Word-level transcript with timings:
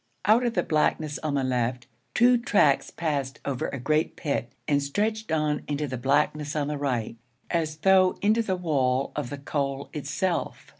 Out 0.25 0.43
of 0.43 0.55
the 0.55 0.63
blackness 0.63 1.19
on 1.19 1.35
the 1.35 1.43
left, 1.43 1.85
two 2.15 2.35
tracks 2.39 2.89
passed 2.89 3.39
over 3.45 3.67
a 3.67 3.77
great 3.77 4.15
pit 4.15 4.51
and 4.67 4.81
stretched 4.81 5.31
on 5.31 5.61
into 5.67 5.85
the 5.87 5.95
blackness 5.95 6.55
on 6.55 6.69
the 6.69 6.77
right, 6.79 7.17
as 7.51 7.77
though 7.77 8.17
into 8.19 8.41
the 8.41 8.55
wall 8.55 9.11
of 9.15 9.29
the 9.29 9.37
coal 9.37 9.91
itself. 9.93 10.65